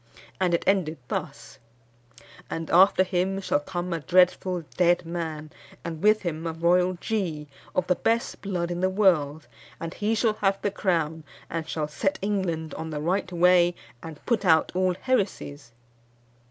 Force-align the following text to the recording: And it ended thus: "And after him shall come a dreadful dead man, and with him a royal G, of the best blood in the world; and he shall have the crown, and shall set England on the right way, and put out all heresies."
And 0.39 0.55
it 0.55 0.63
ended 0.65 0.97
thus: 1.09 1.59
"And 2.49 2.71
after 2.71 3.03
him 3.03 3.39
shall 3.39 3.59
come 3.59 3.93
a 3.93 3.99
dreadful 3.99 4.63
dead 4.75 5.05
man, 5.05 5.51
and 5.85 6.01
with 6.01 6.23
him 6.23 6.47
a 6.47 6.53
royal 6.53 6.93
G, 6.93 7.47
of 7.75 7.85
the 7.85 7.93
best 7.93 8.41
blood 8.41 8.71
in 8.71 8.79
the 8.79 8.89
world; 8.89 9.45
and 9.79 9.93
he 9.93 10.15
shall 10.15 10.33
have 10.41 10.59
the 10.63 10.71
crown, 10.71 11.23
and 11.51 11.69
shall 11.69 11.87
set 11.87 12.17
England 12.19 12.73
on 12.73 12.89
the 12.89 12.99
right 12.99 13.31
way, 13.31 13.75
and 14.01 14.25
put 14.25 14.43
out 14.43 14.71
all 14.73 14.95
heresies." 14.99 15.71